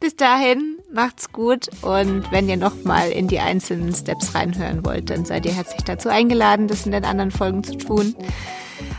[0.00, 5.26] Bis dahin, macht's gut und wenn ihr nochmal in die einzelnen Steps reinhören wollt, dann
[5.26, 8.16] seid ihr herzlich dazu eingeladen, das in den anderen Folgen zu tun.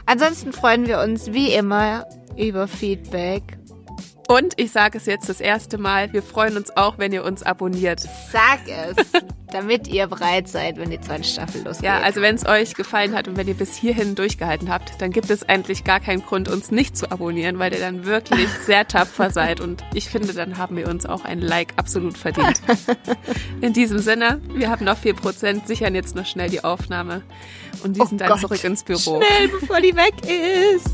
[0.06, 2.06] Ansonsten freuen wir uns wie immer
[2.38, 3.58] über Feedback.
[4.28, 7.44] Und ich sage es jetzt das erste Mal, wir freuen uns auch, wenn ihr uns
[7.44, 8.00] abonniert.
[8.32, 8.96] Sag es,
[9.52, 11.86] damit ihr bereit seid, wenn die zweite Staffel losgeht.
[11.86, 15.12] Ja, also wenn es euch gefallen hat und wenn ihr bis hierhin durchgehalten habt, dann
[15.12, 18.88] gibt es eigentlich gar keinen Grund, uns nicht zu abonnieren, weil ihr dann wirklich sehr
[18.88, 19.62] tapfer seid.
[19.62, 22.62] Und ich finde, dann haben wir uns auch ein Like absolut verdient.
[23.62, 27.22] In diesem Sinne, wir haben noch 4%, sichern jetzt noch schnell die Aufnahme
[27.84, 28.40] und die Oh sind dann Gott.
[28.42, 29.22] zurück ins Büro.
[29.22, 30.90] Schnell, bevor die weg ist.